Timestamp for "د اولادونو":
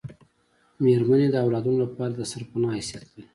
1.31-1.77